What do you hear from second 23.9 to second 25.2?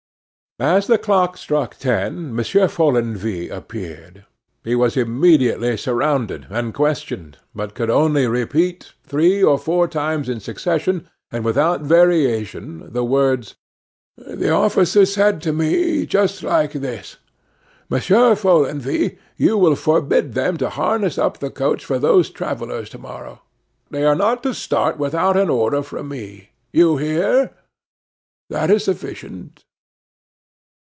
are not to start